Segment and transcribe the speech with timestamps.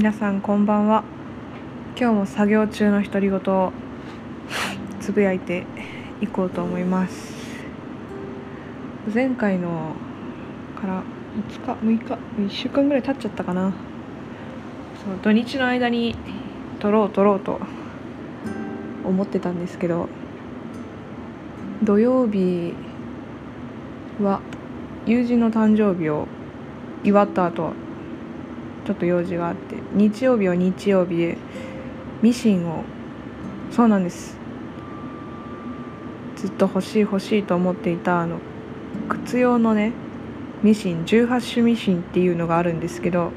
[0.00, 1.04] 皆さんこんばんは。
[1.94, 3.70] 今日も作業中の独り言を
[4.98, 5.66] つぶやいて
[6.22, 7.34] いこうと思います。
[9.14, 9.94] 前回の
[10.80, 11.02] から
[11.52, 13.74] 5日6日1週間ぐらい経っちゃったかな。
[15.04, 16.16] そう土日の間に
[16.78, 17.60] 撮ろう撮ろうと
[19.04, 20.08] 思ってたんですけど
[21.82, 22.72] 土曜日
[24.18, 24.40] は
[25.04, 26.26] 友人の誕生日を
[27.04, 27.74] 祝った後
[28.84, 31.38] ちょっと用事があって日曜日は日曜日で
[32.22, 32.84] ミシンを
[33.70, 34.36] そうなんです。
[36.36, 38.38] ずっと欲しい欲しいと思っていたあの
[39.08, 39.92] 靴用のね
[40.62, 43.32] ミシン18種ミシンっていうのがあるんですけど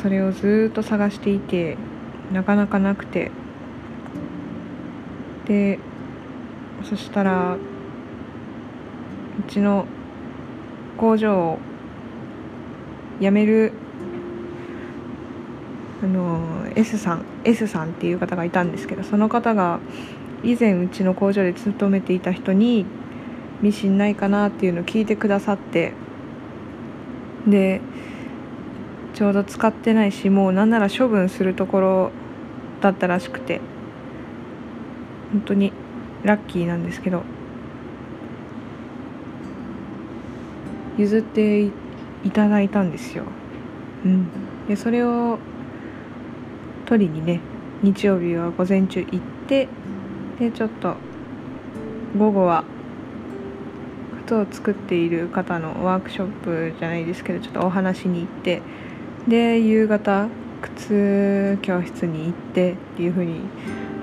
[0.00, 1.76] それをずっと探していて
[2.32, 3.30] なかなかなくて。
[5.48, 5.78] で
[6.84, 7.58] そしたらう
[9.50, 9.86] ちの
[10.96, 11.58] 工場を
[13.20, 13.72] 辞める
[16.02, 19.80] あの S さん S さんっていう方がいたんですけどその方が
[20.44, 22.86] 以前うちの工場で勤めていた人に
[23.60, 25.92] ミシンないかなっていうのを聞いてくださって
[27.46, 27.80] で
[29.14, 32.10] ちょうど使ってないしもうなんなら処分するところ
[32.80, 33.60] だったらしくて
[35.32, 35.72] 本当に
[36.22, 37.22] ラッキーなんですけど
[40.96, 41.87] 譲っていって
[42.24, 43.24] いただいたんですよ。
[44.04, 44.28] うん、
[44.68, 45.38] でそれを
[46.86, 47.40] 取りにね
[47.82, 49.68] 日曜日は午前中行って
[50.38, 50.94] でちょっと
[52.16, 52.64] 午後は
[54.24, 58.62] 靴を作っている方のワークショップじゃないですけどちょっとお話に行って
[59.26, 60.28] で夕方
[60.62, 63.40] 靴教室に行ってっていう風に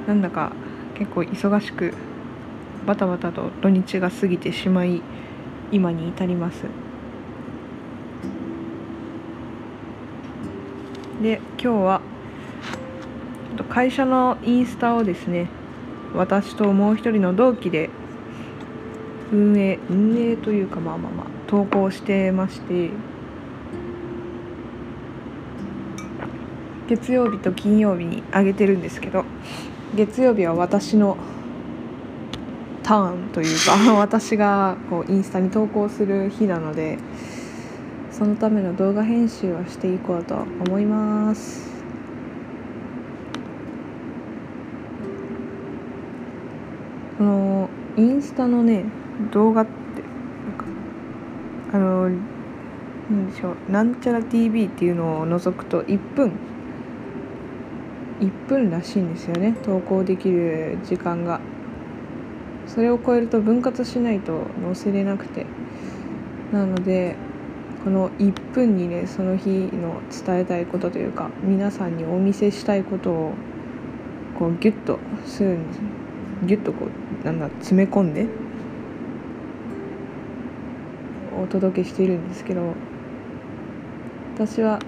[0.07, 0.51] なんだか
[0.97, 1.93] 結構忙しく
[2.85, 5.01] バタバタと土日が過ぎてしまい
[5.71, 6.65] 今に至ります
[11.21, 12.01] で今日は
[13.69, 15.49] 会社のインスタをですね
[16.13, 17.89] 私ともう一人の同期で
[19.31, 22.89] 運営運営というかまあまあまあ投稿してまして
[26.87, 29.25] 月曜日と金曜日に上げてるんですけど
[29.95, 31.17] 月曜日は私の
[32.83, 36.99] ターンというか 私がこうインスタに投稿する日なので
[38.17, 41.69] そのための動画編集をしていこうと思います。
[47.17, 48.85] このインスタのね
[49.33, 49.71] 動画って
[51.73, 52.09] あの
[53.09, 56.31] 何でしょうなんちゃら TV っていうのを除くと1分
[58.21, 59.57] 1分らしいんですよね。
[59.61, 61.41] 投稿できる時間が。
[62.65, 65.45] それを超えると分割しないと載せれなくて。
[66.53, 67.17] なので
[67.85, 73.33] この1分にねその日の伝えたいことというか皆さんにお見せしたいことを
[74.39, 75.79] こうギュッとするんです。
[76.47, 78.25] ギュッとこうなんだ詰め込んで
[81.39, 82.73] お届けしているんですけど
[84.33, 84.79] 私は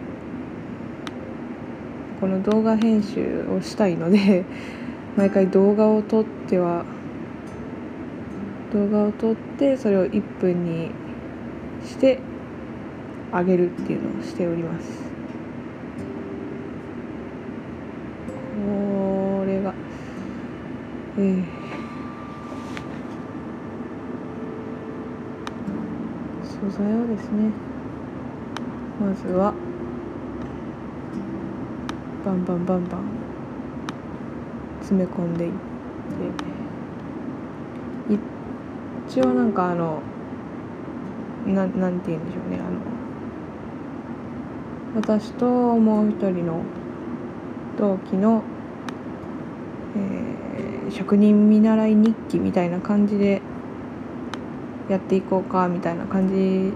[2.20, 4.44] この動画編集をしたいので
[5.16, 6.84] 毎回動画を撮っては
[8.74, 10.90] 動画を撮ってそれを1分に
[11.86, 12.20] して
[13.32, 15.08] あげるっていうのをしております。
[18.66, 19.74] これが
[21.18, 21.44] えー、
[26.44, 27.52] 素材をですね
[29.00, 29.54] まずは
[32.26, 33.02] バンバンバンバン
[34.82, 35.58] 詰め込んでいって
[39.08, 40.02] 一応なんかあの
[41.46, 42.97] ななんて言うんでしょうねあの
[44.96, 46.62] 私ともう一人の
[47.78, 48.44] 同期の、
[49.96, 53.42] えー、職人見習い日記みたいな感じで
[54.90, 56.74] やっていこうかみたいな感じ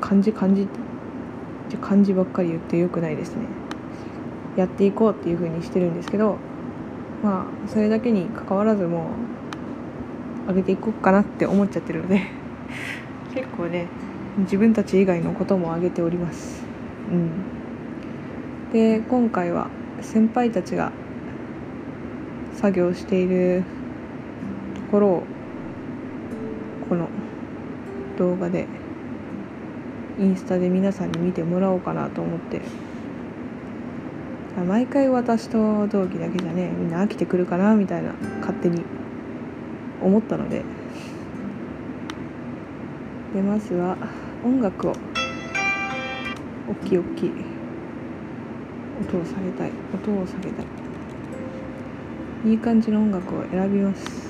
[0.00, 0.66] 感じ感じっ
[1.70, 3.46] て漢字ばっかり言ってよくないですね。
[4.56, 6.36] やっていこうっていう風にしてるんですけど
[7.22, 9.10] まあそれだけにかかわらずも
[10.46, 12.22] う上げていこうかなって思っちゃってるので
[13.34, 13.86] 結構ね
[14.38, 16.67] 自分たち以外のことも挙げております。
[17.10, 18.72] うん。
[18.72, 19.70] で今回は
[20.00, 20.92] 先輩たちが
[22.54, 23.64] 作業している
[24.74, 25.22] ところを
[26.88, 27.08] この
[28.18, 28.66] 動画で
[30.18, 32.60] インスタで皆さんに見てもらおうかなと思って。
[34.66, 38.82] 毎回私と同期だけじゃねみんな飽きてくるかなみたいな勝手に
[40.02, 40.64] 思ったので。
[43.34, 43.96] でまずは
[44.44, 44.94] 音楽を
[46.68, 47.32] 大きい大きい。
[49.00, 49.70] 音を下げたい。
[49.94, 50.66] 音を下げたい。
[52.44, 54.28] いい感じの音楽を選びます。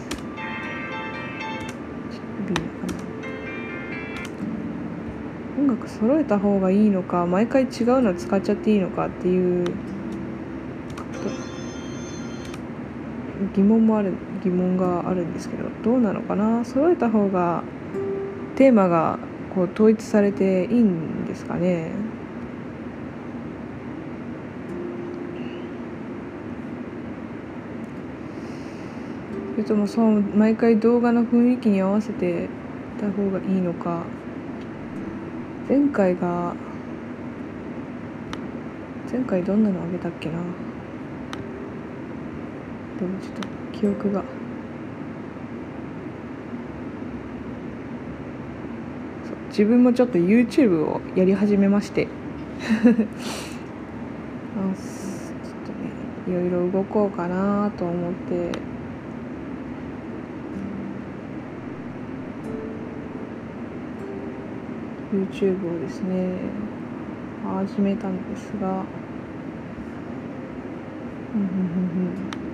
[5.58, 9.66] 音楽揃えた方がいいのか毎回違うの使っちゃっていいのかっていう
[13.54, 14.12] 疑問もある
[14.44, 16.64] 疑問があるんですけどどうなのかな。
[16.64, 17.64] 揃えた方が
[18.54, 19.18] テーマが
[19.54, 21.90] こう統一されていいんですかね
[29.32, 32.48] それともそう毎回動画の雰囲気に合わせて
[33.00, 34.04] た方がいいのか。
[35.68, 36.54] 前回が
[39.10, 40.34] 前回どんなのあげたっけな。
[42.98, 44.22] でもちょっと記憶が。
[49.48, 52.06] 自分もちょっと YouTube をやり始めまして。
[52.60, 53.06] あちょっ
[55.66, 55.90] とね
[56.28, 58.52] いろいろ動こうかなと思って
[65.12, 66.38] 「YouTube をですね
[67.44, 68.84] 始めたんですが。
[71.34, 71.54] うんうんうんう
[72.10, 72.48] ん。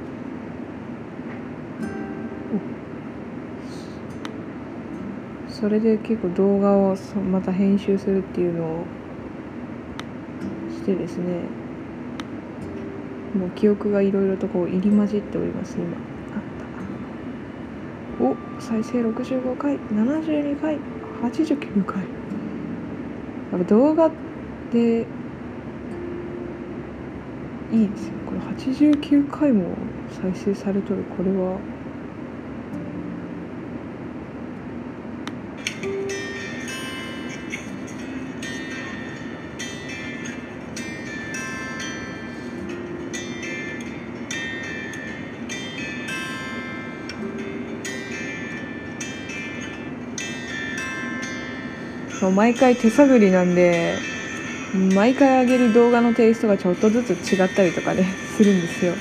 [5.49, 6.97] それで結構動画を
[7.31, 8.85] また編集するっていうのを
[10.71, 11.41] してですね。
[13.35, 15.97] もう記憶がいろいろとこう入り混じっております今。
[18.21, 19.77] お再生65回。
[19.77, 20.79] 72回。
[21.23, 22.24] 89回。
[23.55, 24.11] やっぱ動画
[24.73, 25.07] で
[27.73, 28.15] いいですよ。
[28.27, 29.77] これ89回も
[30.21, 31.05] 再生されとる。
[31.17, 31.74] これは
[52.25, 53.99] そう毎回手探りなんで
[54.95, 58.95] 毎回上げる動画のテイストがちょっとずつ違ったりとかねするんですよ。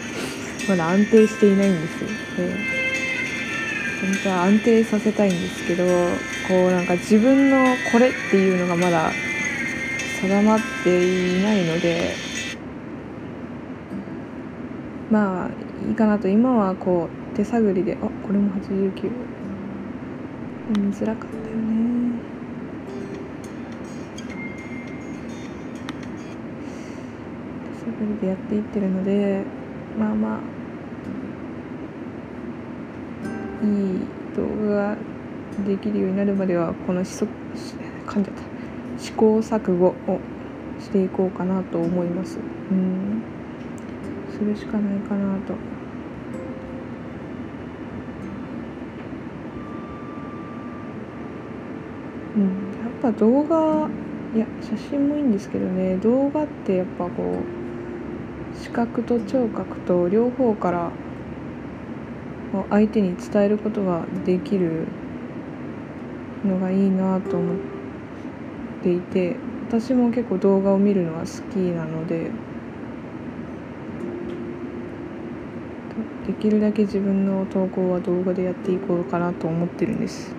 [0.68, 2.54] まだ安定していないんですよ、で
[4.02, 9.12] 本当は安定させたいんですけどこうなんか自分のこれっていうのがまだ
[10.22, 12.16] 定まっていないので
[15.10, 15.50] まあ
[15.88, 16.28] いいかなと。
[16.28, 18.92] 今はこう手探りであこれも89
[20.78, 21.43] 見づらかった。
[27.86, 29.44] 手探りでやっていってるので
[29.98, 30.40] まあまあ
[33.66, 34.00] いい
[34.36, 34.98] 動画が
[35.68, 37.26] できるようになるまではこのしそ
[38.08, 38.44] 噛んじゃった。
[38.98, 40.20] 試行錯誤を
[40.80, 42.40] していこうかなと思います。
[42.72, 43.22] うん。
[44.32, 45.54] するしかないかなと。
[52.36, 52.44] うん。
[52.44, 52.50] や
[52.88, 53.90] っぱ動画
[54.36, 55.98] いや写真もいいんですけどね。
[55.98, 57.63] 動画ってやっぱこう
[58.74, 60.92] 覚と聴覚と両方から
[62.70, 64.88] 相手に伝えることができる
[66.44, 67.58] のがいいなと思っ
[68.84, 69.38] ていて
[69.68, 72.32] 私も結構動画を見るのは好きなので
[76.28, 80.34] できるだけ自分の投稿は動画でやっていこうかなと思ってるんです。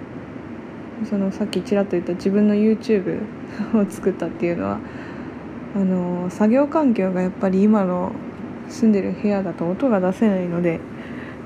[1.05, 3.21] そのさっきちらっと言った自分の YouTube
[3.75, 4.79] を作ったっていうのは
[5.75, 8.13] あの作業環境がやっぱり今の
[8.69, 10.81] 住んでる部屋だと音が出せないので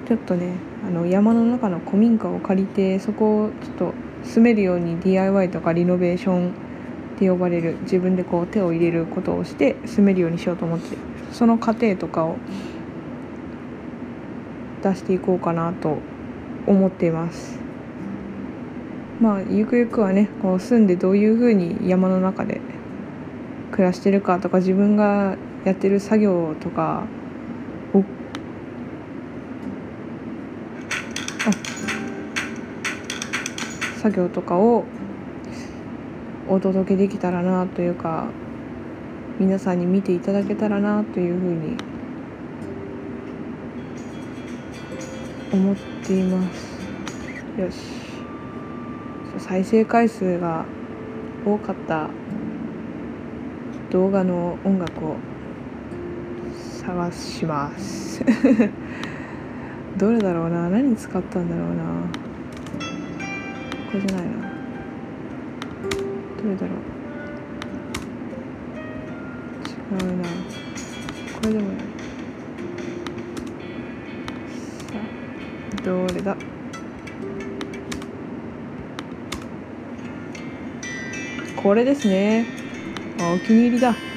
[0.06, 0.54] ちょっとね
[0.86, 3.94] あの山の中の古民家を借りてそこをちょっと
[4.24, 10.96] 住めるように DIY とかリノベーションって呼ばれる自分でこう手を入れることをして住めるようにしようと思って
[11.32, 12.36] その過程とかを
[14.82, 15.98] 出していこうかなと
[16.66, 17.58] 思っています。
[19.20, 22.60] まあゆくゆくはねこう住んでどういうふうに山の中で
[23.72, 27.06] 暮らしてるかとか自分がやってる作業とか
[27.94, 28.04] を
[33.96, 34.84] 作業とかを
[36.48, 38.28] お届けできたらなというか
[39.38, 41.76] 皆さんに見ていただけたらなというふうに
[45.52, 46.78] 思っています。
[47.60, 47.76] よし。
[49.38, 50.64] 再生回数が
[51.46, 52.08] 多かった
[53.90, 55.16] 動画の音楽を
[56.88, 58.24] 探します。
[59.98, 60.70] どれだろうな。
[60.70, 61.84] 何使ったんだろうな。
[63.92, 64.32] これじゃないな。
[66.42, 66.78] どれだろう。
[69.98, 70.24] 違うな。
[70.24, 71.76] これでもない。
[74.78, 74.98] さ
[75.78, 76.36] あどれだ。
[81.54, 82.46] これですね。
[83.20, 84.07] あお気に入りだ。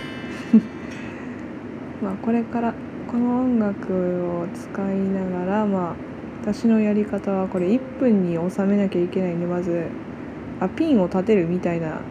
[2.01, 2.73] まあこれから
[3.09, 3.93] この音楽
[4.41, 5.95] を使いながらまあ
[6.41, 9.85] 私のやり方はこれ1分に収めなきゃいけないんでまず
[10.59, 12.01] あピンを立てるみたいな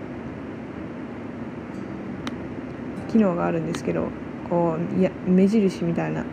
[3.11, 4.09] 機能があるんですけど
[4.49, 6.25] こういや目印みたいな。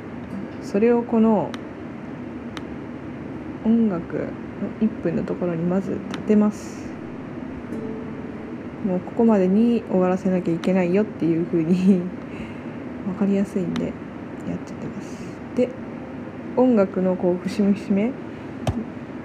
[0.67, 1.49] それをこの
[3.63, 4.29] 音楽の
[4.81, 6.87] 1分のところにまず立てます。
[8.85, 12.01] もうここまでに終わらせなきゃいけないよっていう風に
[13.07, 13.93] 分かりやすいんでやっ
[14.65, 15.17] ちゃってます。
[15.55, 15.69] で
[16.55, 18.11] 音楽のこう節目節目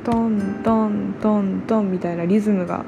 [0.05, 2.85] トントントントンみたいなリズムが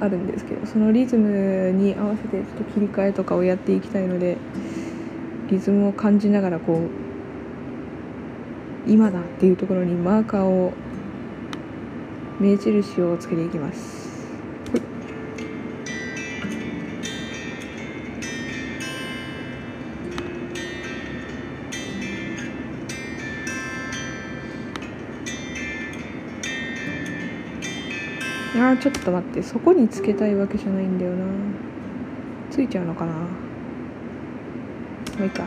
[0.00, 4.36] あるんですけどそのリズムに合わせてちょっと切り替えとかをやっていきたいので
[5.50, 6.88] リズムを感じながらこう
[8.90, 10.72] 今だっていうところにマーカーを
[12.38, 14.07] 目印をつけていきます。
[28.70, 29.42] あちょっと待って。
[29.42, 31.24] そこにつけたいわけじゃないんだよな。
[32.50, 33.12] ついちゃうのかな。
[33.12, 33.28] も
[35.20, 35.44] ういいか。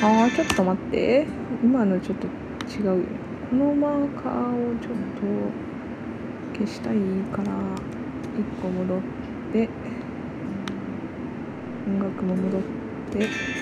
[0.00, 1.26] あーちょっと待って。
[1.62, 2.28] 今のちょっと
[2.68, 3.06] 違うよ。
[3.50, 5.22] このマーカーをちょっと
[6.58, 6.96] 消したい
[7.32, 7.52] から
[8.36, 9.02] 1個戻っ
[9.52, 9.68] て
[11.86, 12.62] 音楽も戻っ
[13.10, 13.57] て。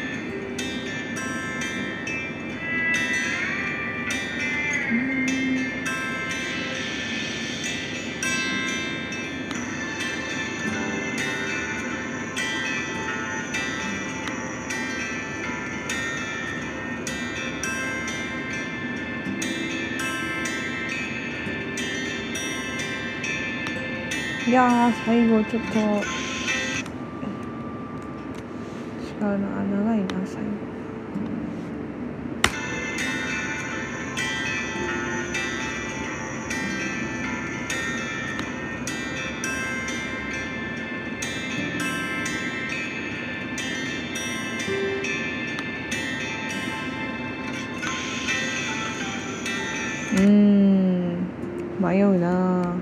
[24.57, 25.83] やー最後ちょっと違
[29.21, 30.49] うな長いな最後
[50.19, 50.57] うん。
[51.79, 52.75] 迷うな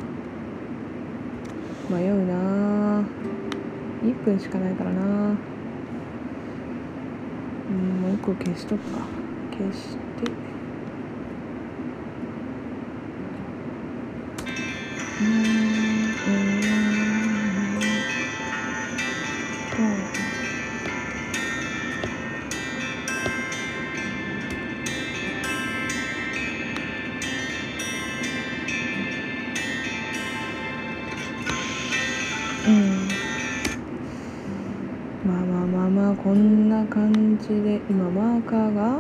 [1.91, 3.05] 迷うな
[4.25, 5.45] 1分しかないからな。
[7.69, 9.11] うんもう一個消しとくか。
[9.51, 10.54] 消して。
[36.35, 38.99] んな感じで今マーカーが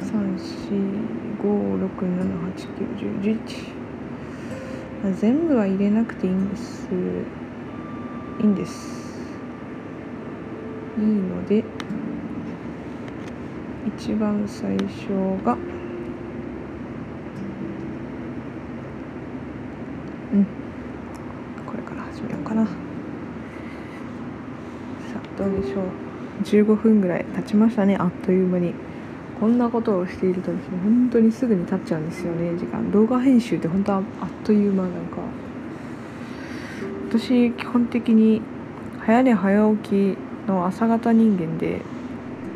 [0.00, 0.38] 3。
[0.38, 1.40] 4。
[1.40, 1.78] 5。
[1.78, 1.80] 6。
[1.98, 2.54] 7。
[2.54, 2.76] 8。
[2.76, 3.20] 9。
[3.20, 3.40] 10。
[5.02, 6.88] 11全部は入れなくていいんです
[8.40, 9.07] いいんです
[10.98, 11.64] いいので
[13.96, 15.08] 一番最初
[15.44, 15.56] が
[20.32, 20.44] うん。
[21.66, 22.66] これから始めようかな。
[22.66, 22.72] さ
[25.14, 25.84] あどうでしょう。
[26.42, 27.96] 15分ぐらい経ちましたね。
[27.98, 28.74] あっという間に。
[29.40, 32.56] こんなことをしているとですね本当にすぐに経っちゃうんですよね。
[32.58, 32.90] 時間。
[32.90, 34.82] 動画編集って本当はあっという間。
[34.82, 35.18] なんか
[37.08, 38.42] 私基本的に
[38.98, 41.82] 早寝早起きの朝型人間で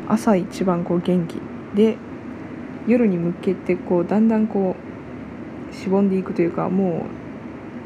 [0.09, 1.41] 朝一番こう元気
[1.75, 1.97] で
[2.87, 4.77] 夜に向けてこうだんだんこ
[5.71, 7.07] うしぼんでいくというかも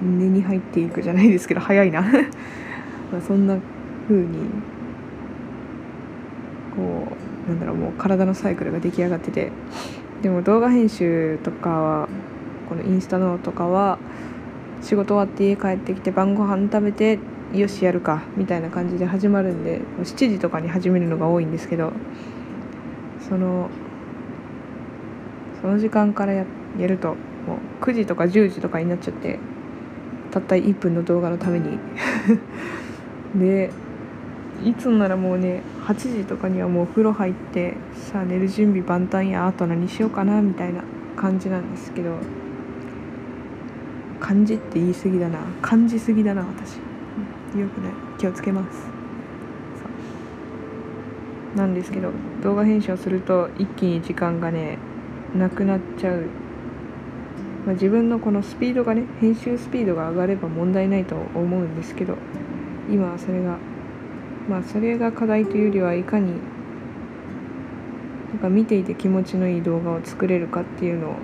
[0.02, 2.04] う寝に入っていくじゃないですけど早いな。
[3.26, 3.56] そんな
[4.08, 4.26] 風に
[6.75, 7.06] こ
[7.46, 9.52] うなんだろうもう体のサイクルが出来上がってて。
[10.22, 12.08] でも動画編集とかは
[12.68, 13.98] このインスタのとかは
[14.82, 17.18] 仕事終わって家帰ってきて晩ご飯食べて
[17.55, 21.93] よしやるかみたいな感じで始まるんで7時とかに始めるのが多いんですけど
[23.29, 23.71] その
[25.61, 26.45] その時間からや
[26.79, 29.38] やるともう9時とか10時とかになっちゃって
[30.31, 31.79] たった1分の動画のために。
[33.35, 33.71] で
[34.65, 40.83] いつならもうね8時とかにはもうお風呂入ってさあ寝る準備万端やあと何しようかなみたいな
[41.15, 42.17] 感じなんですけど。
[44.19, 45.38] 感じって言い過ぎだな。
[45.62, 46.79] 感じすぎだな私。
[47.55, 48.97] よくない気をつけます。
[51.57, 52.11] なんですけど
[52.43, 54.76] 動画編集をすると一気に時間がね
[55.35, 56.26] なくなっちゃう、
[57.65, 62.19] まあ、自分のこのスピードがね編集スピードが上がれば問題ないと思うんですけど
[62.91, 63.57] 今はそれが
[64.49, 66.35] まあそれが課題というよりはいかに
[68.31, 71.17] なんか見ていて気持ちのいい動画を作れるかっていうのを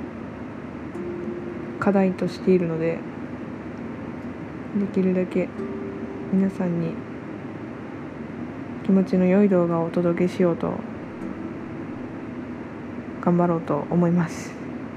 [1.78, 2.98] 課題としているので
[4.78, 5.48] できるだけ
[6.32, 6.94] 皆さんに
[8.84, 10.72] 気持ちの良い動画をお届けしようと
[13.20, 14.50] 頑張ろうと思います。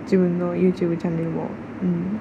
[0.03, 1.49] 自分の YouTube チャンネルも、
[1.83, 2.19] うん、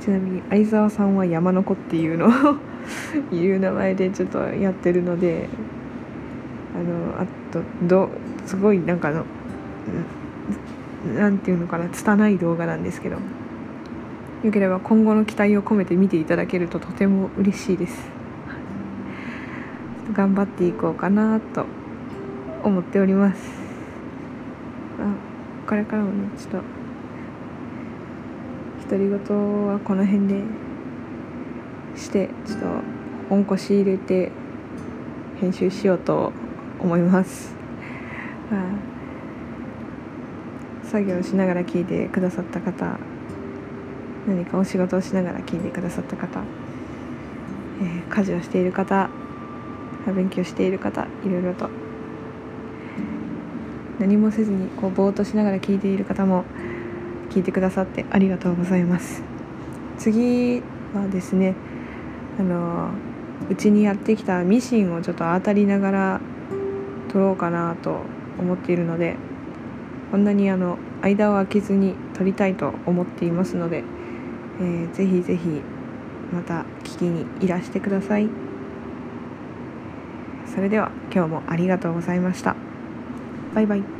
[0.00, 2.56] ちなみに相沢さんは山の子っていうのを
[3.34, 5.48] いう名前でちょっとやってるので
[6.74, 8.10] あのあとど
[8.44, 9.24] すごいなんかの
[11.16, 13.16] なんていうのかな拙い動画なんですけど。
[14.42, 18.10] よければ今後の期待を込めて見ていただけるととても嬉しいです。
[20.12, 21.66] 頑張っていこうかなと
[22.64, 23.60] 思っております。
[24.98, 25.14] あ
[25.68, 26.62] これからもねちょっと
[28.88, 30.42] 独り言はこの辺で
[31.94, 32.66] してちょっと
[33.28, 34.32] 本腰入れて
[35.38, 36.32] 編集しようと
[36.80, 37.54] 思います。
[40.82, 42.98] 作業しながら聞いてくださった方
[44.30, 46.40] 何かお仕事をしながら聞いてくださった方、
[47.82, 49.10] えー、家事をしている方
[50.06, 51.68] 勉強している方いろいろと。
[53.98, 56.44] 何もせずにこうぼーっとしながら聞いている方も
[57.28, 59.22] 聞いてくださってありがとうございます。
[59.98, 60.62] 次
[60.94, 61.54] はですね
[62.38, 62.90] あの
[63.50, 66.20] うちにやってきたミシンをちょっと当たりながら
[67.12, 68.00] 撮ろうかなと
[68.38, 69.16] 思っているので
[70.10, 73.84] こんなにあの間を空けずに撮りたいと思っていますので、
[74.60, 75.62] えー、ぜひぜひ
[76.32, 78.28] また聞きにいらしてください。
[80.46, 82.56] それでは今日もありがとうございました。
[83.54, 83.99] バイバイ。